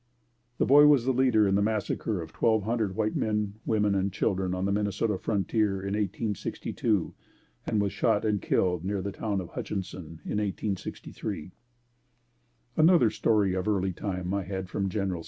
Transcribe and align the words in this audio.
The 0.57 0.65
boy 0.65 0.87
was 0.87 1.05
the 1.05 1.13
leader 1.13 1.47
in 1.47 1.53
the 1.53 1.61
massacre 1.61 2.23
of 2.23 2.33
twelve 2.33 2.63
hundred 2.63 2.95
white 2.95 3.15
men, 3.15 3.59
women 3.67 3.93
and 3.93 4.11
children 4.11 4.55
on 4.55 4.65
the 4.65 4.71
Minnesota 4.71 5.15
frontier 5.19 5.73
in 5.79 5.93
1862 5.93 7.13
and 7.67 7.79
was 7.79 7.93
shot 7.93 8.25
and 8.25 8.41
killed 8.41 8.83
near 8.83 9.03
the 9.03 9.11
town 9.11 9.39
of 9.39 9.49
Hutchinson 9.49 10.19
in 10.25 10.39
1863. 10.39 11.51
Another 12.75 13.11
story 13.11 13.53
of 13.53 13.67
early 13.67 13.93
time 13.93 14.33
I 14.33 14.41
had 14.43 14.69
from 14.69 14.89
Genl. 14.89 15.19